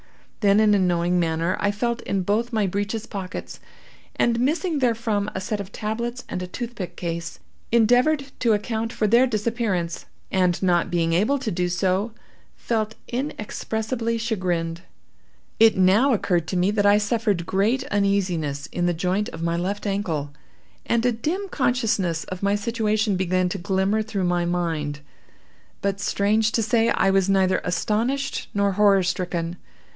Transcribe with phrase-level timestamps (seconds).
[0.39, 3.59] Then, in a knowing manner, I felt in both my breeches pockets,
[4.15, 7.37] and, missing therefrom a set of tablets and a toothpick case,
[7.71, 12.13] endeavored to account for their disappearance, and not being able to do so,
[12.55, 14.81] felt inexpressibly chagrined.
[15.59, 19.55] It now occurred to me that I suffered great uneasiness in the joint of my
[19.55, 20.31] left ankle,
[20.83, 25.01] and a dim consciousness of my situation began to glimmer through my mind.
[25.83, 26.89] But, strange to say!
[26.89, 29.57] I was neither astonished nor horror stricken.